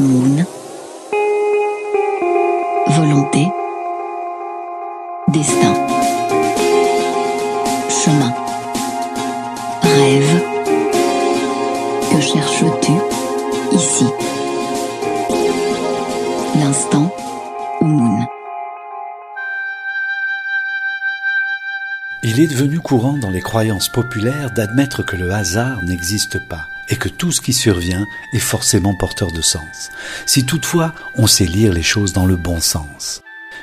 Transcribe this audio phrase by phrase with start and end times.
[0.00, 0.44] Moon.
[2.88, 3.46] Volonté.
[5.28, 5.74] Destin.
[7.88, 8.34] Chemin.
[9.82, 10.42] Rêve.
[12.10, 12.92] Que cherches-tu
[13.72, 14.06] ici?
[16.60, 17.14] L'instant
[17.80, 18.26] Moon.
[22.22, 26.96] Il est devenu courant dans les croyances populaires d'admettre que le hasard n'existe pas et
[26.96, 29.90] que tout ce qui survient est forcément porteur de sens,
[30.26, 33.22] si toutefois on sait lire les choses dans le bon sens.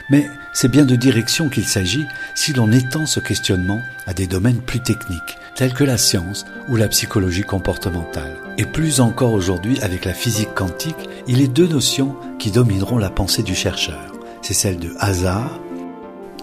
[0.09, 4.62] Mais c'est bien de direction qu'il s'agit si l'on étend ce questionnement à des domaines
[4.62, 8.38] plus techniques, tels que la science ou la psychologie comportementale.
[8.57, 13.09] Et plus encore aujourd'hui avec la physique quantique, il est deux notions qui domineront la
[13.09, 14.12] pensée du chercheur.
[14.41, 15.59] C'est celle de hasard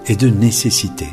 [0.06, 1.08] et de nécessité.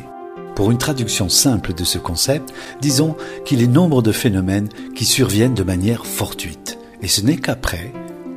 [0.56, 5.54] Pour une traduction simple de ce concept, disons qu'il est nombre de phénomènes qui surviennent
[5.54, 6.80] de manière fortuite.
[7.02, 7.92] Et ce n'est qu'après,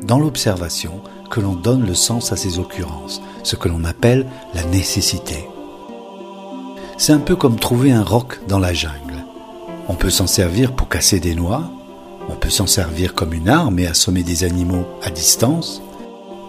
[0.04, 1.00] dans l'observation,
[1.30, 5.48] que l'on donne le sens à ces occurrences, ce que l'on appelle la nécessité.
[6.96, 9.24] C'est un peu comme trouver un roc dans la jungle.
[9.88, 11.70] On peut s'en servir pour casser des noix,
[12.28, 15.82] on peut s'en servir comme une arme et assommer des animaux à distance,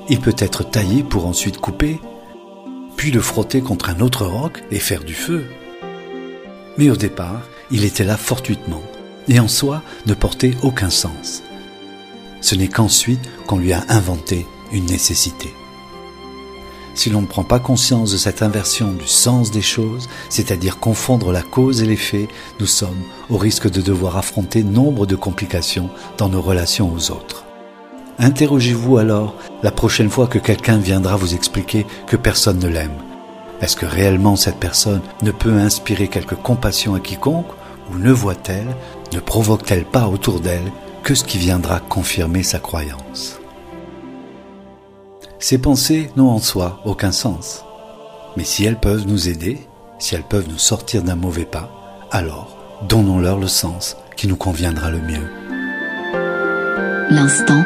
[0.09, 1.99] il peut être taillé pour ensuite couper,
[2.97, 5.45] puis le frotter contre un autre roc et faire du feu.
[6.79, 7.41] Mais au départ,
[7.71, 8.81] il était là fortuitement,
[9.27, 11.43] et en soi ne portait aucun sens.
[12.39, 15.53] Ce n'est qu'ensuite qu'on lui a inventé une nécessité.
[16.95, 21.33] Si l'on ne prend pas conscience de cette inversion du sens des choses, c'est-à-dire confondre
[21.33, 22.29] la cause et l'effet,
[22.61, 27.43] nous sommes au risque de devoir affronter nombre de complications dans nos relations aux autres.
[28.19, 33.08] Interrogez-vous alors la prochaine fois que quelqu'un viendra vous expliquer que personne ne l'aime.
[33.61, 37.51] Est-ce que réellement cette personne ne peut inspirer quelque compassion à quiconque
[37.91, 38.75] ou ne voit-elle,
[39.13, 40.71] ne provoque-t-elle pas autour d'elle
[41.03, 43.39] que ce qui viendra confirmer sa croyance?
[45.39, 47.65] Ces pensées n'ont en soi aucun sens.
[48.37, 49.59] Mais si elles peuvent nous aider,
[49.97, 52.57] si elles peuvent nous sortir d'un mauvais pas, alors
[52.87, 55.29] donnons-leur le sens qui nous conviendra le mieux.
[57.09, 57.63] L'instant.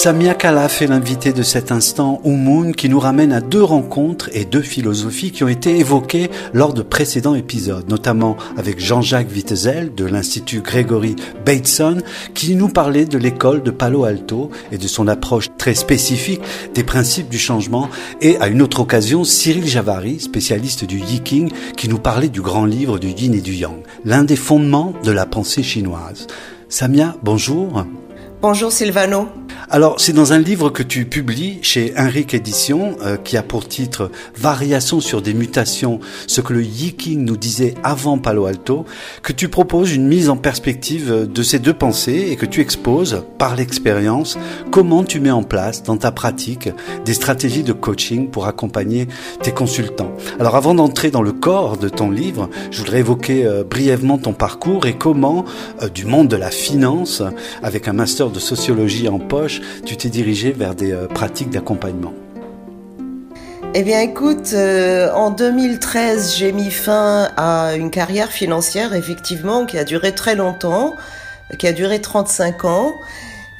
[0.00, 4.46] Samia Khalaf est l'invité de cet instant Moon qui nous ramène à deux rencontres et
[4.46, 10.06] deux philosophies qui ont été évoquées lors de précédents épisodes, notamment avec Jean-Jacques Wittezel de
[10.06, 11.98] l'Institut Gregory Bateson
[12.32, 16.40] qui nous parlait de l'école de Palo Alto et de son approche très spécifique
[16.72, 17.90] des principes du changement
[18.22, 22.64] et à une autre occasion Cyril Javari, spécialiste du Yiking, qui nous parlait du grand
[22.64, 26.26] livre du Yin et du Yang, l'un des fondements de la pensée chinoise.
[26.70, 27.84] Samia, bonjour.
[28.40, 29.28] Bonjour Silvano.
[29.72, 33.68] Alors, c'est dans un livre que tu publies chez Henrique Édition, euh, qui a pour
[33.68, 38.84] titre Variations sur des mutations, ce que le Yiking nous disait avant Palo Alto,
[39.22, 43.22] que tu proposes une mise en perspective de ces deux pensées et que tu exposes,
[43.38, 44.36] par l'expérience,
[44.72, 46.68] comment tu mets en place dans ta pratique
[47.04, 49.06] des stratégies de coaching pour accompagner
[49.40, 50.10] tes consultants.
[50.40, 54.32] Alors, avant d'entrer dans le corps de ton livre, je voudrais évoquer euh, brièvement ton
[54.32, 55.44] parcours et comment,
[55.80, 57.22] euh, du monde de la finance,
[57.62, 62.12] avec un master de sociologie en poche, tu t'es dirigé vers des euh, pratiques d'accompagnement
[63.72, 69.78] eh bien écoute, euh, en 2013, j'ai mis fin à une carrière financière, effectivement, qui
[69.78, 70.96] a duré très longtemps,
[71.56, 72.94] qui a duré 35 ans.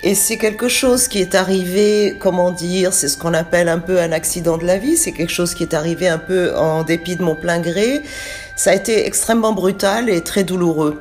[0.02, 4.00] Et c'est quelque chose qui est arrivé, comment dire, c'est ce qu'on appelle un peu
[4.00, 7.14] un accident de la vie, c'est quelque chose qui est arrivé un peu en dépit
[7.14, 8.00] de mon plein gré.
[8.56, 11.00] Ça a été extrêmement brutal et très douloureux.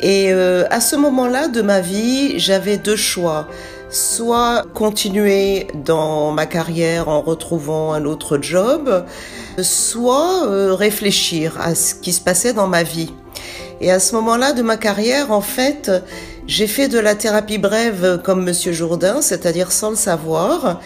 [0.00, 3.48] Et euh, à ce moment-là de ma vie, j'avais deux choix.
[3.90, 9.06] Soit continuer dans ma carrière en retrouvant un autre job,
[9.62, 13.12] soit euh, réfléchir à ce qui se passait dans ma vie.
[13.80, 15.90] Et à ce moment-là de ma carrière, en fait,
[16.46, 20.80] j'ai fait de la thérapie brève comme Monsieur Jourdain, c'est-à-dire sans le savoir.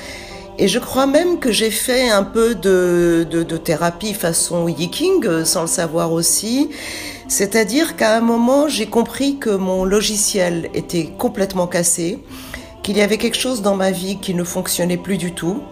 [0.58, 5.62] Et je crois même que j'ai fait un peu de, de, thérapie façon Yiking, sans
[5.62, 6.70] le savoir aussi.
[7.26, 12.18] C'est-à-dire qu'à un moment, j'ai compris que mon logiciel était complètement cassé,
[12.82, 15.62] qu'il y avait quelque chose dans ma vie qui ne fonctionnait plus du tout.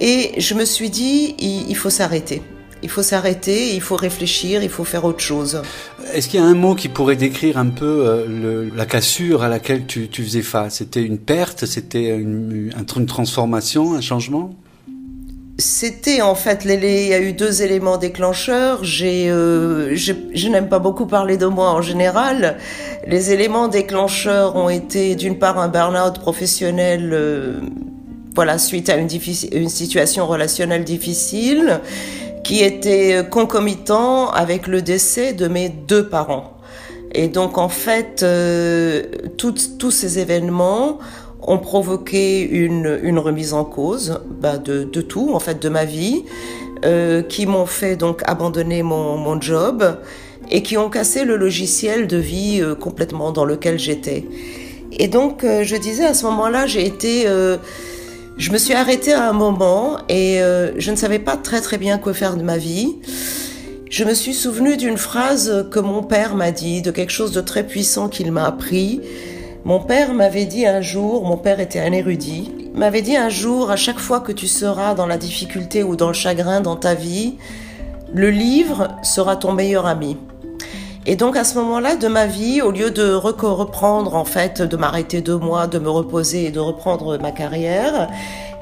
[0.00, 2.42] Et je me suis dit, il faut s'arrêter.
[2.82, 5.60] Il faut s'arrêter, il faut réfléchir, il faut faire autre chose.
[6.14, 9.48] Est-ce qu'il y a un mot qui pourrait décrire un peu euh, la cassure à
[9.48, 10.76] laquelle tu, faisais face?
[10.76, 11.66] C'était une perte?
[11.66, 12.72] C'était une
[13.06, 14.54] transformation, un changement?
[15.60, 18.82] C'était en fait, il y a eu deux éléments déclencheurs.
[18.82, 22.58] J'ai, euh, je, je n'aime pas beaucoup parler de moi en général.
[23.06, 27.60] Les éléments déclencheurs ont été d'une part un burn-out professionnel, euh,
[28.34, 29.08] voilà, suite à une,
[29.52, 31.80] une situation relationnelle difficile,
[32.44, 36.56] qui était concomitant avec le décès de mes deux parents.
[37.12, 39.02] Et donc en fait, euh,
[39.36, 40.98] tous ces événements
[41.42, 46.24] ont provoqué une, remise en cause bah, de, tout, en fait, de ma vie,
[46.84, 49.98] euh, qui m'ont fait donc abandonner mon, job
[50.50, 54.24] et qui ont cassé le logiciel de vie euh, complètement dans lequel j'étais.
[54.98, 57.26] Et donc, euh, je disais à ce moment-là, j'ai été,
[58.36, 60.40] je me suis arrêtée à un moment et
[60.76, 62.96] je ne savais pas très très bien quoi faire de ma vie.
[63.90, 67.40] Je me suis souvenu d'une phrase que mon père m'a dit, de quelque chose de
[67.40, 69.00] très puissant qu'il m'a appris.
[69.64, 73.70] Mon père m'avait dit un jour, mon père était un érudit, m'avait dit un jour,
[73.70, 76.94] à chaque fois que tu seras dans la difficulté ou dans le chagrin dans ta
[76.94, 77.36] vie,
[78.14, 80.16] le livre sera ton meilleur ami.
[81.04, 84.76] Et donc à ce moment-là de ma vie, au lieu de reprendre en fait, de
[84.78, 88.08] m'arrêter deux mois, de me reposer et de reprendre ma carrière,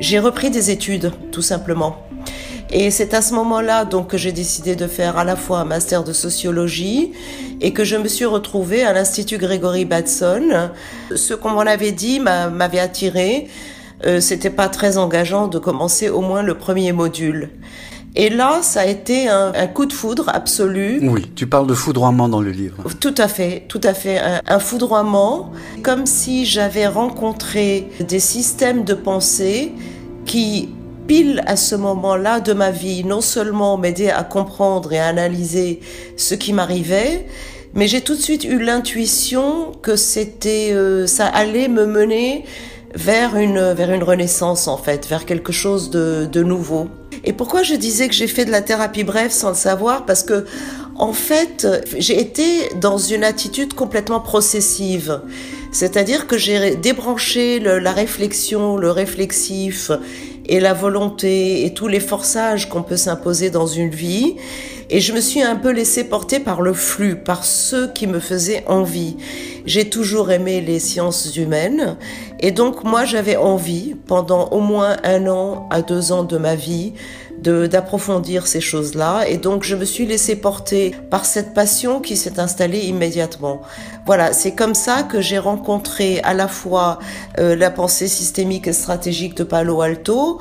[0.01, 2.08] j'ai repris des études, tout simplement.
[2.71, 5.65] Et c'est à ce moment-là donc que j'ai décidé de faire à la fois un
[5.65, 7.13] master de sociologie
[7.61, 10.71] et que je me suis retrouvée à l'Institut Grégory Batson.
[11.15, 13.49] Ce qu'on m'en avait dit m'avait attiré.
[14.07, 17.51] Euh, C'était pas très engageant de commencer au moins le premier module.
[18.15, 21.01] Et là, ça a été un, un, coup de foudre absolu.
[21.03, 22.83] Oui, tu parles de foudroiement dans le livre.
[23.01, 24.19] Tout à fait, tout à fait.
[24.19, 29.73] Un, un foudroiement, comme si j'avais rencontré des systèmes de pensée
[30.25, 30.71] qui
[31.09, 35.81] pile à ce moment-là de ma vie, non seulement m'aider à comprendre et à analyser
[36.17, 37.27] ce qui m'arrivait,
[37.75, 42.45] mais j'ai tout de suite eu l'intuition que c'était, euh, ça allait me mener
[42.95, 46.89] vers une, vers une renaissance en fait, vers quelque chose de, de nouveau.
[47.25, 50.07] Et pourquoi je disais que j'ai fait de la thérapie brève sans le savoir?
[50.07, 50.45] Parce que,
[50.97, 51.67] en fait,
[51.99, 52.45] j'ai été
[52.81, 55.21] dans une attitude complètement processive.
[55.71, 59.91] C'est-à-dire que j'ai débranché la réflexion, le réflexif
[60.49, 64.37] et la volonté et tous les forçages qu'on peut s'imposer dans une vie.
[64.91, 68.21] Et je me suis un peu laissé porter par le flux, par ceux qui me
[68.21, 69.17] faisaient envie.
[69.67, 71.99] J'ai toujours aimé les sciences humaines
[72.41, 76.55] et donc moi j'avais envie pendant au moins un an à deux ans de ma
[76.55, 76.95] vie
[77.43, 79.29] d'approfondir ces choses-là.
[79.29, 83.63] Et donc, je me suis laissé porter par cette passion qui s'est installée immédiatement.
[84.07, 86.99] Voilà, c'est comme ça que j'ai rencontré à la fois
[87.39, 90.41] euh, la pensée systémique et stratégique de Palo Alto,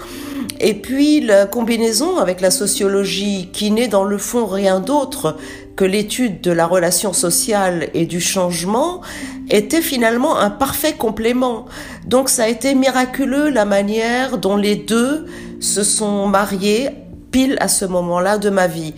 [0.59, 5.37] et puis la combinaison avec la sociologie qui n'est dans le fond rien d'autre
[5.75, 9.01] que l'étude de la relation sociale et du changement
[9.49, 11.65] était finalement un parfait complément.
[12.05, 15.27] Donc ça a été miraculeux la manière dont les deux
[15.59, 16.89] se sont mariés
[17.31, 18.93] pile à ce moment-là de ma vie.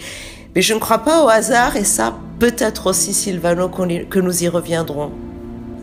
[0.56, 4.48] Mais je ne crois pas au hasard et ça peut-être aussi Silvano que nous y
[4.48, 5.12] reviendrons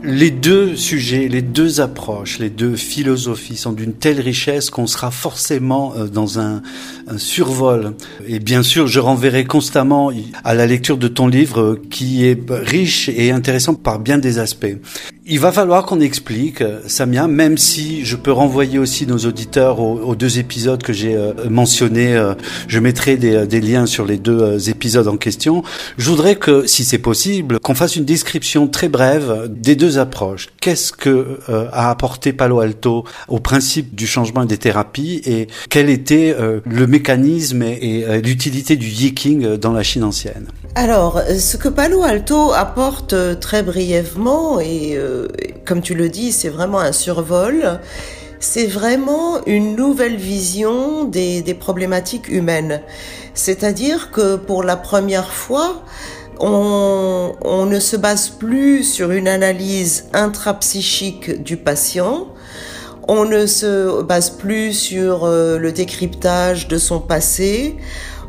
[0.06, 5.10] les deux sujets, les deux approches, les deux philosophies sont d'une telle richesse qu'on sera
[5.10, 6.62] forcément euh, dans un,
[7.08, 7.94] un, survol.
[8.26, 10.10] Et bien sûr, je renverrai constamment
[10.44, 14.38] à la lecture de ton livre euh, qui est riche et intéressant par bien des
[14.38, 14.76] aspects.
[15.28, 19.80] Il va falloir qu'on explique, euh, Samia, même si je peux renvoyer aussi nos auditeurs
[19.80, 22.14] aux, deux épisodes que j'ai euh, mentionnés.
[22.14, 22.34] Euh,
[22.68, 25.64] je mettrai des, des, liens sur les deux épisodes en question.
[25.98, 30.46] Je voudrais que, si c'est possible, qu'on fasse une description très brève des deux approches.
[30.60, 36.36] Qu'est-ce que a apporté Palo Alto au principe du changement des thérapies et quel était
[36.64, 40.46] le mécanisme et, et l'utilité du yiking dans la Chine ancienne?
[40.74, 44.98] Alors, ce que Palo Alto apporte très brièvement et
[45.64, 47.80] comme tu le dis, c'est vraiment un survol.
[48.38, 52.82] C'est vraiment une nouvelle vision des, problématiques humaines.
[53.34, 55.82] C'est-à-dire que pour la première fois,
[56.38, 62.28] on, on, ne se base plus sur une analyse intrapsychique du patient,
[63.08, 67.76] on ne se base plus sur euh, le décryptage de son passé,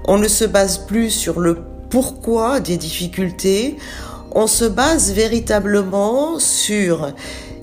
[0.05, 1.57] on ne se base plus sur le
[1.89, 3.77] pourquoi des difficultés,
[4.31, 7.11] on se base véritablement sur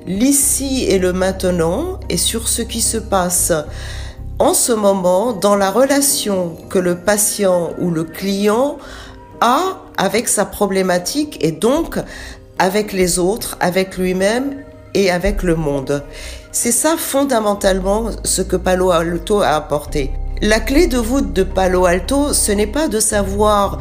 [0.07, 3.53] l'ici et le maintenant et sur ce qui se passe
[4.39, 8.79] en ce moment dans la relation que le patient ou le client
[9.41, 11.99] a avec sa problématique et donc
[12.59, 14.57] avec les autres, avec lui-même
[14.95, 16.03] et avec le monde.
[16.53, 20.11] C'est ça fondamentalement ce que Palo Alto a apporté.
[20.41, 23.79] La clé de voûte de Palo Alto, ce n'est pas de savoir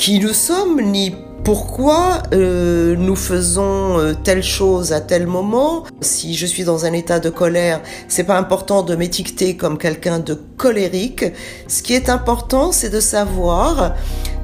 [0.00, 1.14] qui nous sommes ni
[1.44, 6.94] pourquoi euh, nous faisons euh, telle chose à tel moment Si je suis dans un
[6.94, 11.26] état de colère, c'est pas important de m'étiqueter comme quelqu'un de colérique.
[11.68, 13.94] Ce qui est important, c'est de savoir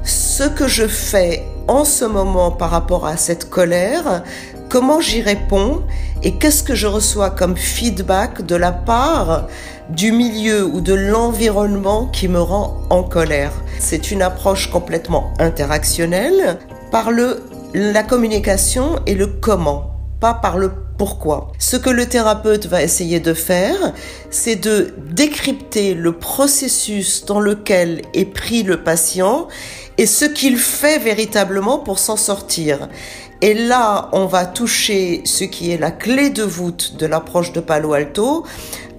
[0.03, 4.21] ce que je fais en ce moment par rapport à cette colère,
[4.69, 5.81] comment j'y réponds
[6.21, 9.47] et qu'est-ce que je reçois comme feedback de la part
[9.89, 13.51] du milieu ou de l'environnement qui me rend en colère.
[13.79, 16.57] C'est une approche complètement interactionnelle
[16.91, 21.51] par le, la communication et le comment, pas par le pourquoi.
[21.59, 23.93] Ce que le thérapeute va essayer de faire,
[24.31, 29.47] c'est de décrypter le processus dans lequel est pris le patient
[29.97, 32.89] et ce qu'il fait véritablement pour s'en sortir.
[33.41, 37.59] Et là, on va toucher ce qui est la clé de voûte de l'approche de
[37.59, 38.43] Palo Alto,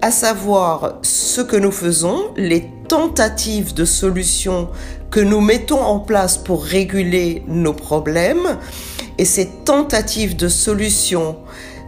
[0.01, 4.69] à savoir ce que nous faisons, les tentatives de solutions
[5.11, 8.57] que nous mettons en place pour réguler nos problèmes.
[9.17, 11.35] Et ces tentatives de solutions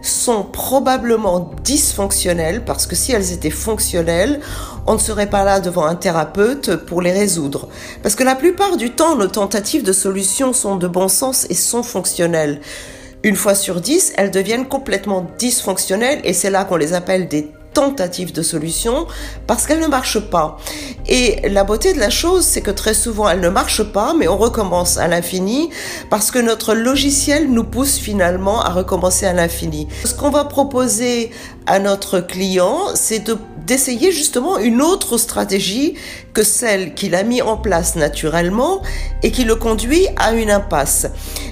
[0.02, 4.40] sont probablement dysfonctionnelles parce que si elles étaient fonctionnelles,
[4.86, 7.68] on ne serait pas là devant un thérapeute pour les résoudre.
[8.02, 11.54] Parce que la plupart du temps, nos tentatives de solutions sont de bon sens et
[11.54, 12.60] sont fonctionnelles.
[13.24, 17.52] Une fois sur dix, elles deviennent complètement dysfonctionnelles et c'est là qu'on les appelle des
[17.72, 19.06] tentatives de solution
[19.46, 20.58] parce qu'elles ne marchent pas.
[21.08, 24.28] Et la beauté de la chose, c'est que très souvent elles ne marchent pas, mais
[24.28, 25.70] on recommence à l'infini
[26.10, 29.88] parce que notre logiciel nous pousse finalement à recommencer à l'infini.
[30.04, 31.30] Ce qu'on va proposer
[31.66, 33.20] à notre client, c'est
[33.66, 35.94] d'essayer justement une autre stratégie
[36.34, 38.82] que celle qu'il a mis en place naturellement
[39.22, 41.06] et qui le conduit à une impasse.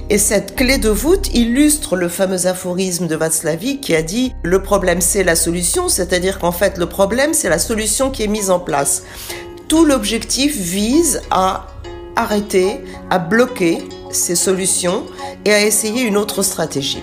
[0.09, 4.63] Et cette clé de voûte illustre le fameux aphorisme de Václavic qui a dit le
[4.63, 8.51] problème c'est la solution, c'est-à-dire qu'en fait le problème c'est la solution qui est mise
[8.51, 9.05] en place.
[9.69, 11.67] Tout l'objectif vise à
[12.17, 13.79] arrêter, à bloquer
[14.11, 15.05] ces solutions
[15.45, 17.03] et à essayer une autre stratégie.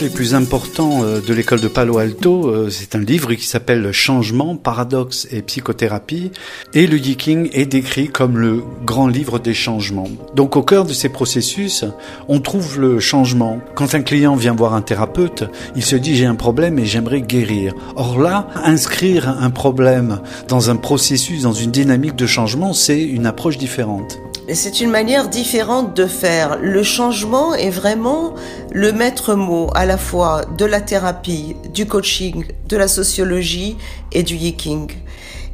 [0.00, 3.92] Les plus importants euh, de l'école de Palo Alto, euh, c'est un livre qui s'appelle
[3.92, 6.32] Changement, paradoxe et psychothérapie.
[6.74, 10.08] Et le Yiking est décrit comme le grand livre des changements.
[10.34, 11.84] Donc au cœur de ces processus,
[12.28, 13.60] on trouve le changement.
[13.74, 15.44] Quand un client vient voir un thérapeute,
[15.76, 17.72] il se dit j'ai un problème et j'aimerais guérir.
[17.94, 23.26] Or là, inscrire un problème dans un processus, dans une dynamique de changement, c'est une
[23.26, 24.18] approche différente.
[24.50, 26.58] C'est une manière différente de faire.
[26.60, 28.34] Le changement est vraiment
[28.72, 33.76] le maître mot à la fois de la thérapie, du coaching, de la sociologie
[34.10, 34.90] et du yiking.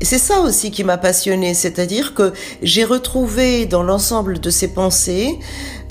[0.01, 4.69] Et c'est ça aussi qui m'a passionné, c'est-à-dire que j'ai retrouvé dans l'ensemble de ces
[4.69, 5.39] pensées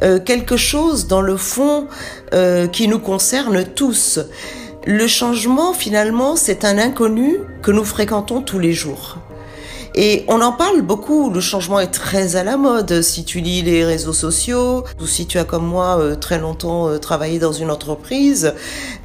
[0.02, 1.88] euh, quelque chose dans le fond
[2.34, 4.20] euh, qui nous concerne tous.
[4.86, 9.18] Le changement, finalement, c'est un inconnu que nous fréquentons tous les jours.
[10.00, 13.02] Et on en parle beaucoup, le changement est très à la mode.
[13.02, 16.88] Si tu lis les réseaux sociaux, ou si tu as comme moi euh, très longtemps
[16.88, 18.54] euh, travaillé dans une entreprise,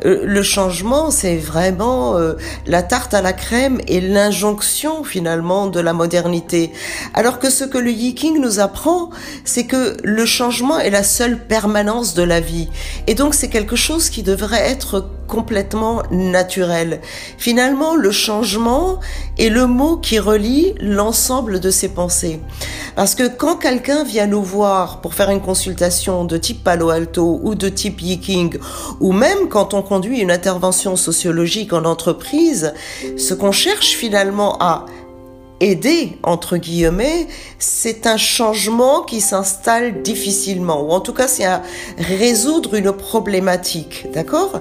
[0.04, 2.18] euh, le changement c'est vraiment
[2.66, 6.72] la tarte à la crème et l'injonction finalement de la modernité.
[7.14, 9.08] Alors que ce que le Yiking nous apprend,
[9.46, 12.68] c'est que le changement est la seule permanence de la vie.
[13.06, 17.00] Et donc c'est quelque chose qui devrait être complètement naturel.
[17.38, 19.00] Finalement, le changement
[19.38, 22.38] est le mot qui relie l'ensemble de ses pensées.
[22.96, 27.40] Parce que quand quelqu'un vient nous voir pour faire une consultation de type Palo Alto
[27.42, 28.58] ou de type Yiking,
[29.00, 32.74] ou même quand on conduit une intervention sociologique en entreprise,
[33.16, 34.84] ce qu'on cherche finalement à
[35.60, 41.62] aider, entre guillemets, c'est un changement qui s'installe difficilement, ou en tout cas c'est à
[41.96, 44.60] résoudre une problématique, d'accord?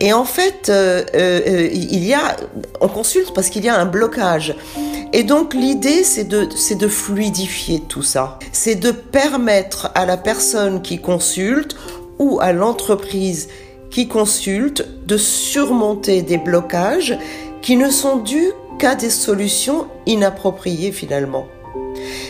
[0.00, 2.36] Et en fait, euh, euh, euh, il y a,
[2.80, 4.54] on consulte parce qu'il y a un blocage.
[5.12, 8.38] Et donc l'idée, c'est de, c'est de fluidifier tout ça.
[8.52, 11.76] C'est de permettre à la personne qui consulte
[12.18, 13.48] ou à l'entreprise
[13.90, 17.18] qui consulte de surmonter des blocages
[17.62, 21.46] qui ne sont dus qu'à des solutions inappropriées finalement.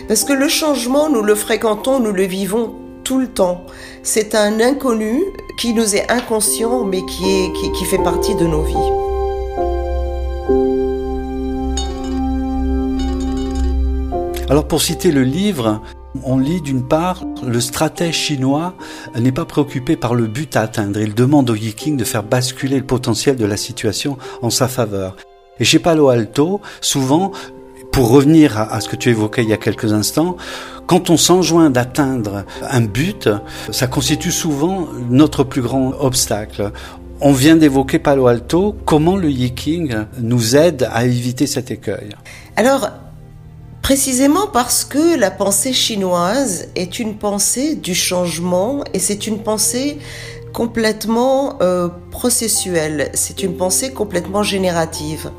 [0.07, 3.67] Parce que le changement, nous le fréquentons, nous le vivons tout le temps.
[4.03, 5.23] C'est un inconnu
[5.59, 8.77] qui nous est inconscient, mais qui, fait partie de nos vies.
[14.49, 15.83] Alors pour citer le livre,
[16.25, 18.75] on lit d'une part, le stratège chinois
[19.19, 21.01] n'est pas préoccupé par le but à atteindre.
[21.01, 25.17] Il demande au Yiking de faire basculer le potentiel de la situation en sa faveur.
[25.59, 27.33] Et chez Palo Alto, souvent,
[27.91, 30.37] pour revenir à, ce que tu évoquais il y a quelques instants,
[30.89, 33.29] quand on s'enjoint d'atteindre un but,
[33.71, 36.73] ça constitue souvent notre plus grand obstacle.
[37.21, 38.75] On vient d'évoquer Palo Alto.
[38.87, 42.17] Comment le Yiking nous aide à éviter cet écueil?
[42.57, 42.89] Alors,
[43.83, 49.99] précisément parce que la pensée chinoise est une pensée du changement et c'est une pensée
[50.55, 55.31] complètement euh, processuelle, c'est une pensée complètement générative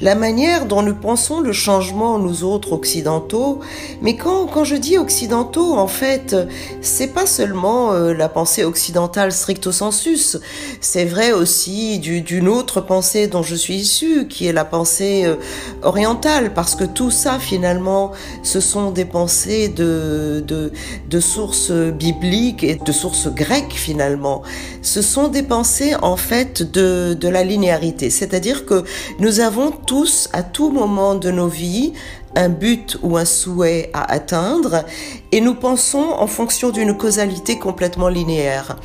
[0.00, 3.60] la manière dont nous pensons le changement, nous autres occidentaux.
[4.00, 6.34] Mais quand, quand je dis occidentaux, en fait,
[6.80, 10.38] c'est pas seulement euh, la pensée occidentale stricto sensus.
[10.80, 15.36] C'est vrai aussi d'une autre pensée dont je suis issue, qui est la pensée euh,
[15.82, 20.72] orientale, parce que tout ça, finalement, ce sont des pensées de, de,
[21.08, 24.42] de sources bibliques et de sources grecques, finalement.
[24.82, 28.08] Ce sont des pensées, en fait, de, de la linéarité.
[28.08, 28.84] C'est-à-dire que
[29.18, 31.94] nous avons tous, à tout moment de nos vies,
[32.36, 34.84] un but ou un souhait à atteindre
[35.32, 38.76] et nous pensons en fonction d'une causalité complètement linéaire.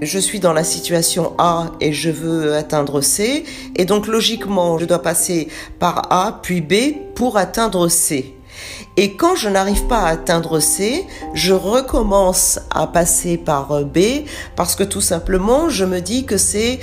[0.00, 3.42] Je suis dans la situation A et je veux atteindre C
[3.74, 5.48] et donc logiquement je dois passer
[5.80, 6.74] par A puis B
[7.16, 8.36] pour atteindre C.
[8.96, 13.98] Et quand je n'arrive pas à atteindre C, je recommence à passer par B
[14.54, 16.78] parce que tout simplement, je me dis que c'est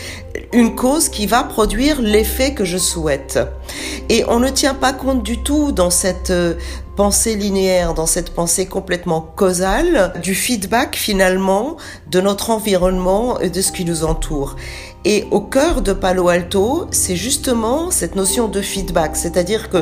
[0.52, 3.40] une cause qui va produire l'effet que je souhaite.
[4.10, 6.56] Et on ne tient pas compte du tout dans cette euh,
[6.96, 11.78] pensée linéaire, dans cette pensée complètement causale, du feedback finalement
[12.10, 14.56] de notre environnement et de ce qui nous entoure.
[15.06, 19.78] Et au cœur de Palo Alto, c'est justement cette notion de feedback, c'est-à-dire que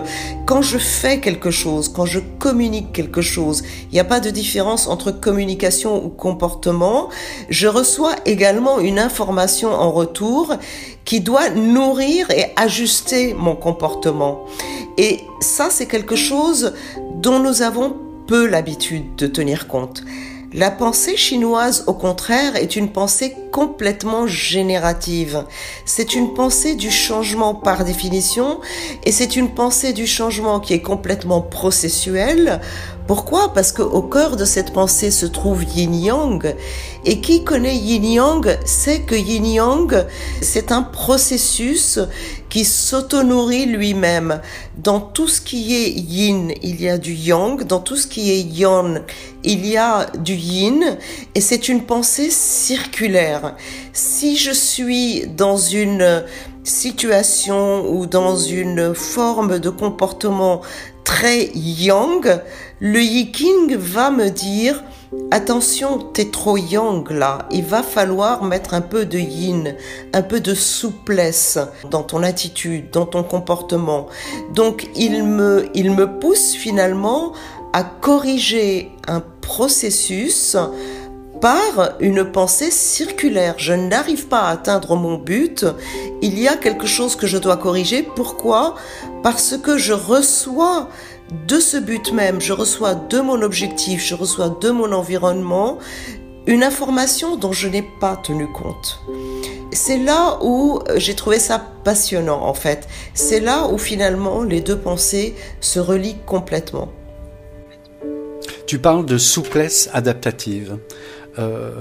[0.46, 4.30] quand je fais quelque chose, quand je communique quelque chose, il n'y a pas de
[4.30, 7.10] différence entre communication ou comportement,
[7.50, 10.54] je reçois également une information en retour
[11.04, 14.46] qui doit nourrir et ajuster mon comportement.
[14.98, 16.74] Et ça, c'est quelque chose
[17.16, 17.96] dont nous avons
[18.28, 20.04] peu l'habitude de tenir compte.
[20.58, 25.44] La pensée chinoise, au contraire, est une pensée complètement générative.
[25.86, 28.60] C'est une pensée du changement par définition
[29.04, 32.60] et c'est une pensée du changement qui est complètement processuelle.
[33.08, 33.54] Pourquoi?
[33.54, 36.56] Parce qu'au cœur de cette pensée se trouve Yin Yang
[37.06, 40.06] et qui connaît Yin Yang sait que Yin Yang
[40.42, 42.00] c'est un processus
[42.50, 44.42] qui s'auto-nourrit lui-même.
[44.78, 47.64] Dans tout ce qui est yin, il y a du yang.
[47.64, 49.02] Dans tout ce qui est yang,
[49.44, 50.98] il y a du yin.
[51.36, 53.56] Et c'est une pensée circulaire.
[53.94, 56.24] Si je suis dans une
[56.64, 60.62] situation ou dans une forme de comportement
[61.04, 62.42] très yang,
[62.80, 64.84] le Yiking va me dire
[65.32, 67.48] Attention, t'es trop yang là.
[67.50, 69.76] Il va falloir mettre un peu de yin,
[70.14, 71.58] un peu de souplesse
[71.90, 74.08] dans ton attitude, dans ton comportement.
[74.54, 77.32] Donc il me, il me pousse finalement
[77.72, 80.58] à corriger un processus
[81.40, 83.56] par une pensée circulaire.
[83.58, 85.66] Je n'arrive pas à atteindre mon but.
[86.22, 88.04] Il y a quelque chose que je dois corriger.
[88.04, 88.76] Pourquoi?
[89.24, 90.90] Parce que je reçois
[91.48, 95.78] de ce but même, je reçois de mon objectif, je reçois de mon environnement
[96.46, 99.02] une information dont je n'ai pas tenu compte.
[99.74, 102.88] C'est là où j'ai trouvé ça passionnant en fait.
[103.14, 106.90] C'est là où finalement les deux pensées se relient complètement.
[108.66, 110.78] Tu parles de souplesse adaptative.
[111.40, 111.72] Euh,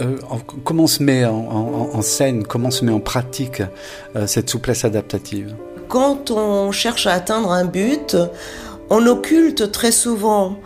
[0.00, 0.16] euh,
[0.62, 3.62] comment se met en, scène, comment se met en pratique
[4.14, 5.54] euh, cette souplesse adaptative?
[5.88, 8.16] Quand on cherche à atteindre un but,
[8.90, 10.58] on occulte très souvent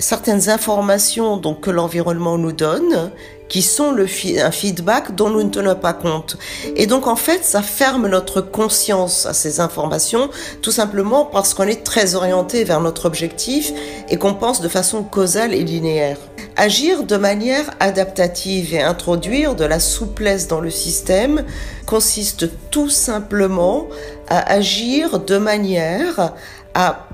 [0.00, 3.10] certaines informations donc, que l'environnement nous donne,
[3.48, 4.06] qui sont le
[4.38, 6.38] un feedback dont nous ne tenons pas compte.
[6.76, 10.30] Et donc en fait, ça ferme notre conscience à ces informations,
[10.62, 13.72] tout simplement parce qu'on est très orienté vers notre objectif
[14.08, 16.16] et qu'on pense de façon causale et linéaire.
[16.56, 21.44] Agir de manière adaptative et introduire de la souplesse dans le système
[21.86, 23.88] consiste tout simplement
[24.28, 26.34] à agir de manière
[26.74, 27.08] à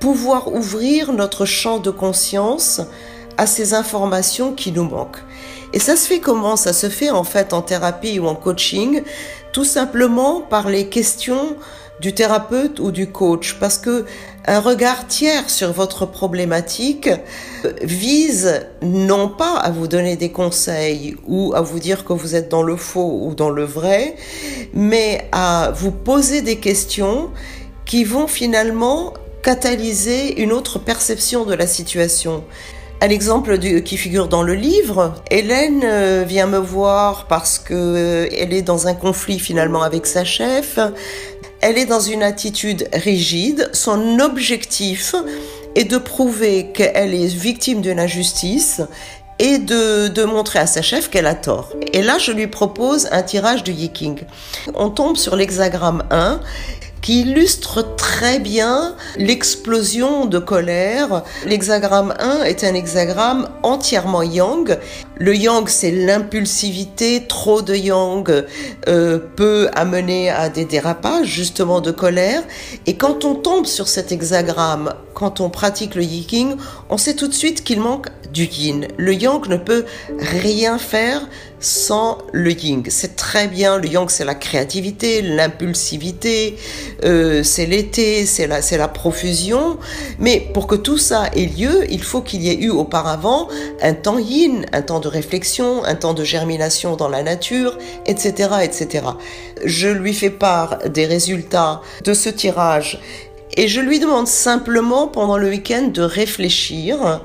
[0.00, 2.80] pouvoir ouvrir notre champ de conscience
[3.36, 5.22] à ces informations qui nous manquent.
[5.72, 6.56] Et ça se fait comment?
[6.56, 9.02] Ça se fait en fait en thérapie ou en coaching,
[9.52, 11.56] tout simplement par les questions
[12.00, 14.06] du thérapeute ou du coach, parce que
[14.46, 17.10] un regard tiers sur votre problématique
[17.82, 22.48] vise non pas à vous donner des conseils ou à vous dire que vous êtes
[22.48, 24.16] dans le faux ou dans le vrai,
[24.72, 27.30] mais à vous poser des questions
[27.84, 32.44] qui vont finalement catalyser une autre perception de la situation.
[33.02, 38.28] À l'exemple qui figure dans le livre, Hélène euh, vient me voir parce que euh,
[38.36, 40.78] elle est dans un conflit finalement avec sa chef.
[41.62, 43.70] Elle est dans une attitude rigide.
[43.72, 45.14] Son objectif
[45.74, 48.82] est de prouver qu'elle est victime d'une injustice
[49.38, 51.72] et de, de, montrer à sa chef qu'elle a tort.
[51.94, 54.20] Et là, je lui propose un tirage du Yiking.
[54.74, 56.40] On tombe sur l'hexagramme 1
[57.02, 61.22] qui illustre très bien l'explosion de colère.
[61.46, 64.78] L'hexagramme 1 est un hexagramme entièrement yang.
[65.22, 67.26] Le yang, c'est l'impulsivité.
[67.28, 68.26] Trop de yang
[68.88, 72.42] euh, peut amener à des dérapages, justement, de colère.
[72.86, 76.56] Et quand on tombe sur cet hexagramme, quand on pratique le yiking,
[76.88, 78.86] on sait tout de suite qu'il manque du yin.
[78.96, 81.28] Le yang ne peut rien faire
[81.58, 82.82] sans le yin.
[82.88, 86.56] C'est très bien, le yang c'est la créativité, l'impulsivité,
[87.04, 89.78] euh, c'est l'été, c'est la, c'est la profusion.
[90.18, 93.48] Mais pour que tout ça ait lieu, il faut qu'il y ait eu auparavant
[93.82, 98.50] un temps yin, un temps de réflexion, un temps de germination dans la nature, etc.,
[98.62, 99.04] etc.
[99.64, 103.00] Je lui fais part des résultats de ce tirage
[103.56, 107.20] et je lui demande simplement pendant le week-end de réfléchir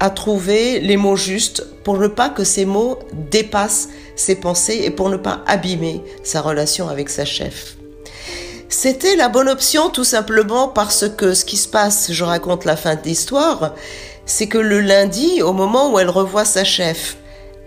[0.00, 2.98] à trouver les mots justes pour ne pas que ces mots
[3.30, 7.76] dépassent ses pensées et pour ne pas abîmer sa relation avec sa chef.
[8.68, 12.74] C'était la bonne option tout simplement parce que ce qui se passe, je raconte la
[12.74, 13.74] fin de l'histoire,
[14.24, 17.16] c'est que le lundi, au moment où elle revoit sa chef,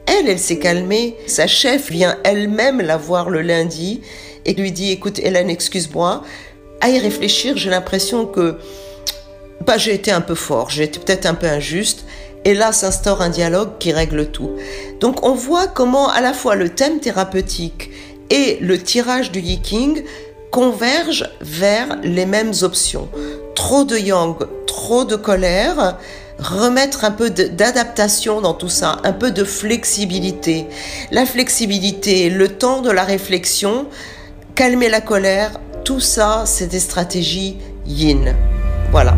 [0.07, 1.15] elle, elle s'est calmée.
[1.27, 4.01] Sa chef vient elle-même la voir le lundi
[4.45, 6.23] et lui dit, écoute Hélène, excuse-moi,
[6.81, 8.57] à y réfléchir, j'ai l'impression que
[9.65, 12.05] bah, j'ai été un peu fort, j'ai été peut-être un peu injuste,
[12.43, 14.51] et là s'instaure un dialogue qui règle tout.
[14.99, 17.89] Donc on voit comment à la fois le thème thérapeutique
[18.29, 20.03] et le tirage du Yiking
[20.51, 23.09] convergent vers les mêmes options.
[23.55, 24.35] Trop de yang,
[24.67, 25.97] trop de colère,
[26.39, 30.67] remettre un peu d'adaptation dans tout ça, un peu de flexibilité.
[31.11, 33.87] La flexibilité, le temps de la réflexion,
[34.55, 38.35] calmer la colère, tout ça, c'est des stratégies yin.
[38.91, 39.15] Voilà.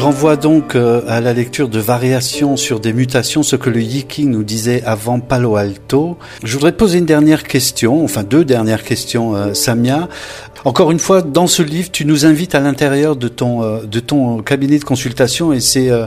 [0.00, 3.82] Je renvoie donc euh, à la lecture de Variations sur des mutations, ce que le
[3.82, 6.16] Yiking nous disait avant Palo Alto.
[6.42, 10.08] Je voudrais poser une dernière question, enfin deux dernières questions, euh, Samia.
[10.64, 13.98] Encore une fois, dans ce livre, tu nous invites à l'intérieur de ton euh, de
[13.98, 16.06] ton cabinet de consultation et c'est euh,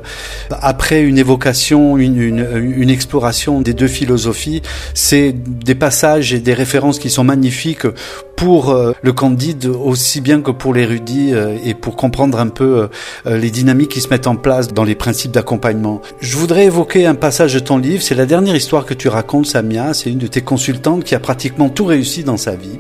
[0.52, 4.62] après une évocation, une, une, une, exploration des deux philosophies,
[4.94, 7.88] c'est des passages et des références qui sont magnifiques
[8.36, 12.90] pour euh, le candide aussi bien que pour l'érudit et pour comprendre un peu
[13.26, 16.02] les dynamiques qui se mettent en place dans les principes d'accompagnement.
[16.20, 19.46] Je voudrais évoquer un passage de ton livre, c'est la dernière histoire que tu racontes,
[19.46, 22.80] Samia, c'est une de tes consultantes qui a pratiquement tout réussi dans sa vie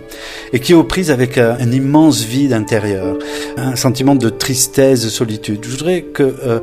[0.51, 1.37] et qui est aux prises avec
[1.71, 3.17] immense vide intérieur,
[3.57, 5.59] un sentiment de tristesse, de solitude.
[5.63, 6.59] Je voudrais que euh,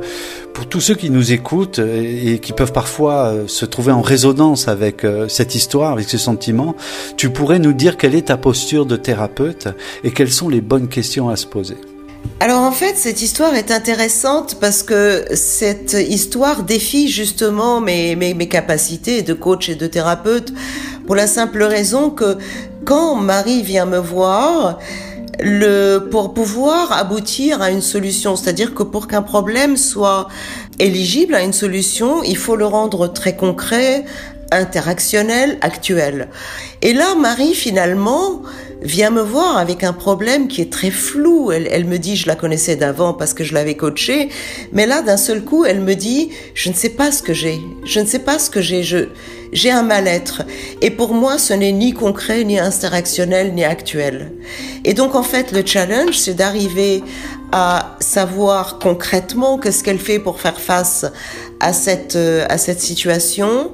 [0.53, 4.67] pour tous ceux qui nous écoutent et, qui peuvent parfois euh, se trouver en résonance
[4.67, 6.75] avec euh, cette histoire, avec ce sentiment,
[7.17, 9.69] tu pourrais nous dire quelle est ta posture de thérapeute
[10.03, 11.77] et quelles sont les bonnes questions à se poser.
[12.39, 18.47] Alors en fait, cette histoire est intéressante parce que cette histoire défie justement mes, mes,
[18.47, 20.51] capacités de coach et de thérapeute
[21.05, 22.37] pour la simple raison que
[22.83, 24.79] quand Marie vient me voir,
[25.39, 30.27] le, pour pouvoir aboutir à une solution, c'est-à-dire que pour qu'un problème soit
[30.79, 34.05] éligible à une solution, il faut le rendre très concret,
[34.51, 36.27] interactionnel, actuel.
[36.81, 38.41] Et là, Marie, finalement,
[38.81, 41.51] vient me voir avec un problème qui est très flou.
[41.51, 44.29] Elle, elle me dit, je la connaissais d'avant parce que je l'avais coachée,
[44.73, 47.59] mais là, d'un seul coup, elle me dit, je ne sais pas ce que j'ai.
[47.85, 48.83] Je ne sais pas ce que j'ai.
[48.83, 49.09] Je,
[49.53, 50.43] j'ai un mal-être.
[50.81, 54.31] Et pour moi, ce n'est ni concret, ni interactionnel, ni actuel.
[54.83, 57.03] Et donc, en fait, le challenge, c'est d'arriver
[57.51, 61.05] à savoir concrètement qu'est-ce qu'elle fait pour faire face
[61.59, 63.71] à cette, euh, à cette situation,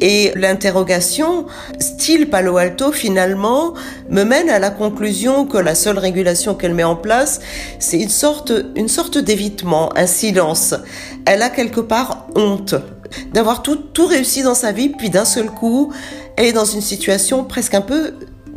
[0.00, 1.46] et l'interrogation,
[1.78, 3.74] style Palo Alto, finalement,
[4.08, 7.40] me mène à la conclusion que la seule régulation qu'elle met en place,
[7.78, 10.74] c'est une sorte, une sorte d'évitement, un silence.
[11.26, 12.74] Elle a quelque part honte
[13.32, 15.92] d'avoir tout, tout réussi dans sa vie, puis d'un seul coup,
[16.36, 18.14] elle est dans une situation presque un peu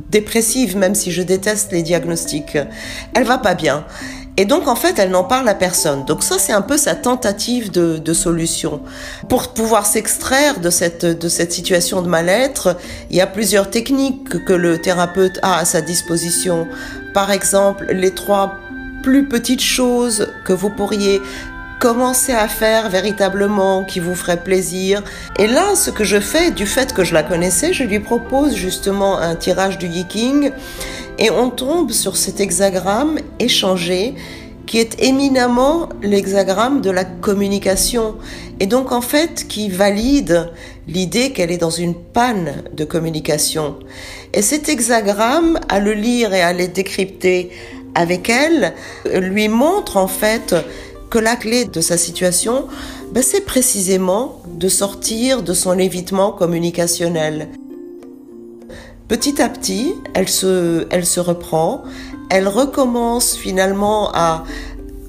[0.10, 2.58] dépressive, même si je déteste les diagnostics.
[3.14, 3.86] Elle va pas bien.
[4.40, 6.06] Et donc, en fait, elle n'en parle à personne.
[6.06, 8.82] Donc ça, c'est un peu sa tentative de, solution.
[9.30, 12.78] Pour pouvoir s'extraire de cette, de cette situation de mal-être,
[13.10, 16.68] il y a plusieurs techniques que le thérapeute a à sa disposition.
[17.14, 18.58] Par exemple, les trois
[19.02, 21.22] plus petites choses que vous pourriez
[21.80, 25.04] commencer à faire véritablement qui vous ferait plaisir.
[25.38, 28.56] Et là, ce que je fais, du fait que je la connaissais, je lui propose
[28.56, 30.52] justement un tirage du Yiking
[31.20, 34.16] et on tombe sur cet hexagramme échangé
[34.66, 38.16] qui est éminemment l'hexagramme de la communication
[38.60, 40.52] et donc en fait qui valide
[40.88, 43.78] l'idée qu'elle est dans une panne de communication.
[44.34, 47.50] Et cet hexagramme, à le lire et à le décrypter
[47.96, 48.74] avec elle,
[49.06, 50.54] lui montre en fait
[51.10, 52.68] que la clé de sa situation,
[53.12, 57.50] ben, c'est précisément de sortir de son évitement communicationnel.
[59.08, 61.84] Petit à petit, elle se, elle se reprend,
[62.30, 64.44] elle recommence finalement à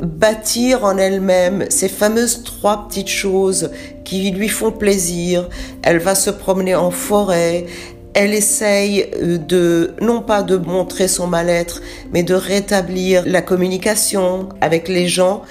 [0.01, 3.71] bâtir en elle-même ces fameuses trois petites choses
[4.05, 5.49] qui lui font plaisir.
[5.83, 7.67] Elle va se promener en forêt,
[8.15, 11.83] elle essaye euh, de, non pas de montrer son mal-être,
[12.13, 15.43] mais de rétablir la communication avec les gens.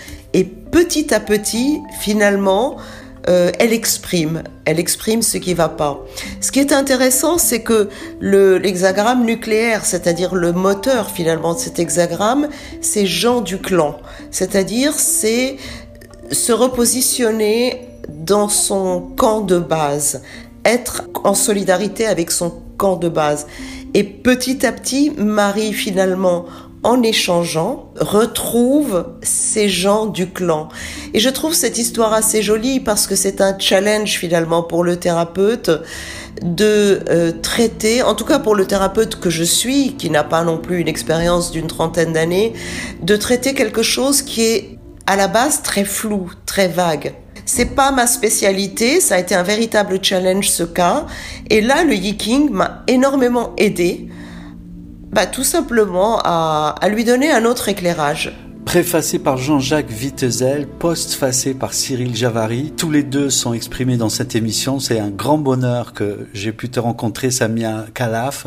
[0.68, 2.78] Et petit à petit, finalement,
[3.30, 6.06] euh, elle exprime, elle exprime ce qui va pas.
[6.42, 7.90] Ce qui est intéressant, c'est que
[8.22, 12.48] l'hexagramme nucléaire, c'est-à-dire le moteur finalement de cet hexagramme,
[12.82, 13.98] c'est Jean du clan,
[14.32, 15.58] c'est-à-dire c'est
[16.32, 20.22] se repositionner dans son camp de base,
[20.66, 23.48] être en solidarité avec son camp de base.
[23.94, 26.46] Et petit à petit, Marie finalement
[26.84, 30.70] en échangeant, retrouve ces gens du clan.
[31.14, 34.98] Et je trouve cette histoire assez jolie parce que c'est un challenge finalement pour le
[34.98, 35.72] thérapeute
[36.42, 40.44] de euh, traiter, en tout cas pour le thérapeute que je suis, qui n'a pas
[40.44, 42.54] non plus une expérience d'une trentaine d'années,
[43.02, 47.16] de traiter quelque chose qui est à la base très flou, très vague.
[47.46, 51.06] C'est pas ma spécialité, ça a été un véritable challenge ce cas.
[51.50, 54.10] Et là, le Yiking m'a énormément aidé
[55.12, 58.34] bah, Tout simplement à, à lui donner un autre éclairage.
[58.68, 62.74] Préfacé par Jean-Jacques Vittezel, postfacé par Cyril Javary.
[62.76, 64.82] Tous les deux sont exprimés dans cette émission.
[64.82, 68.46] C'est un grand bonheur que j'ai pu te rencontrer, Samia Kalaf,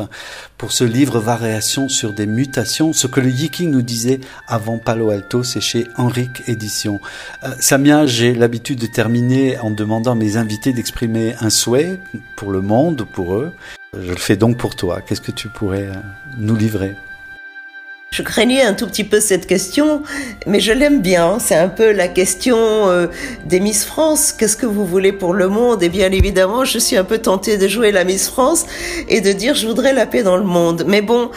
[0.59, 2.93] pour ce livre Variations sur des mutations.
[2.93, 6.99] Ce que le Yiking nous disait avant Palo Alto, c'est chez Henrique Édition.
[7.43, 11.99] Euh, Samia, j'ai l'habitude de terminer en demandant à mes invités d'exprimer un souhait
[12.37, 13.51] pour le monde, pour eux.
[13.99, 15.01] Je le fais donc pour toi.
[15.01, 15.93] Qu'est-ce que tu pourrais euh,
[16.37, 16.95] nous livrer?
[18.11, 20.01] Je craignais un tout petit peu cette question,
[20.47, 21.39] mais je l'aime bien.
[21.39, 23.07] C'est un peu la question euh,
[23.45, 24.31] des Miss France.
[24.31, 25.83] Qu'est-ce que vous voulez pour le monde?
[25.83, 28.65] Et bien évidemment, je suis un peu tentée de jouer la Miss France
[29.09, 30.85] et de dire je voudrais la paix dans le monde.
[30.87, 31.29] Mais bon,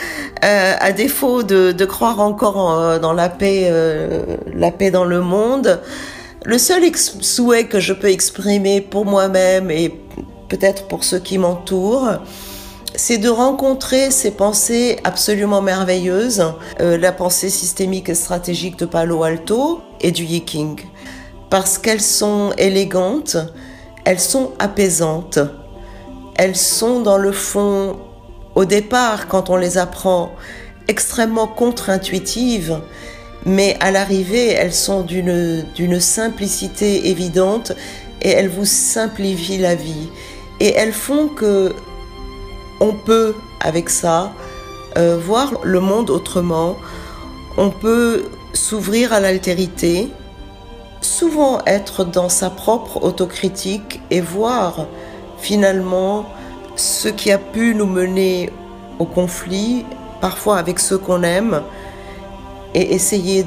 [0.45, 3.69] euh, à défaut de, croire encore dans la paix,
[4.55, 5.81] la paix dans le monde,
[6.45, 9.93] le seul souhait que je peux exprimer pour moi-même et
[10.49, 12.21] peut-être pour ceux qui m'entourent,
[12.97, 19.25] c'est de rencontrer ces pensées absolument merveilleuses, euh, la pensée systémique et stratégique de Palo
[19.25, 20.81] Alto et du Yiking,
[21.51, 23.37] parce qu'elles sont élégantes,
[24.05, 25.39] elles sont apaisantes,
[26.37, 27.97] elles sont dans le fond,
[28.55, 30.31] au départ, quand on les apprend,
[30.87, 32.81] extrêmement contre-intuitives,
[33.45, 37.73] mais à l'arrivée, elles sont d'une simplicité évidente
[38.23, 40.09] et elles vous simplifient la vie.
[40.61, 41.75] Et elles font que
[42.81, 44.33] on peut, avec ça,
[44.97, 46.77] euh, voir le monde autrement.
[47.57, 50.09] On peut s'ouvrir à l'altérité,
[51.01, 54.87] souvent être dans sa propre autocritique et voir
[55.39, 56.27] finalement
[56.77, 58.51] ce qui a pu nous mener
[58.99, 59.85] au conflit,
[60.21, 61.63] parfois avec ceux qu'on aime,
[62.75, 63.45] et essayer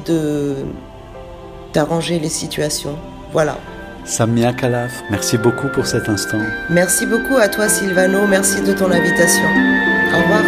[1.72, 2.96] d'arranger les situations.
[3.32, 3.56] Voilà.
[4.08, 6.40] Samia Kalaf, merci beaucoup pour cet instant.
[6.70, 9.44] Merci beaucoup à toi Silvano, merci de ton invitation.
[10.14, 10.42] Au revoir.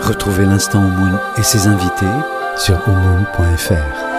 [0.00, 2.06] Retrouvez l'instant Moon et ses invités
[2.56, 4.11] sur omoon.fr.